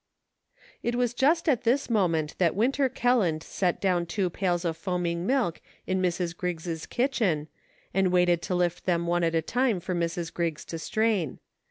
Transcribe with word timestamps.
It 0.81 0.95
was 0.95 1.13
just 1.13 1.47
at 1.47 1.63
this 1.63 1.87
moment 1.87 2.35
that 2.39 2.55
Winter 2.55 2.89
Kelland 2.89 3.43
set 3.43 3.79
down 3.79 4.07
two 4.07 4.31
pails 4.31 4.65
of 4.65 4.75
foaming 4.75 5.27
milk 5.27 5.61
in 5.85 6.01
Mrs. 6.01 6.35
Griggs* 6.35 6.87
kitchen, 6.87 7.47
and 7.93 8.11
waited 8.11 8.41
to 8.41 8.55
lift 8.55 8.85
them 8.85 9.05
one 9.05 9.23
at 9.23 9.35
a 9.35 9.43
time 9.43 9.79
for 9.79 9.93
Mrs. 9.93 10.33
Griggs 10.33 10.65
to 10.65 10.79
strain. 10.79 11.37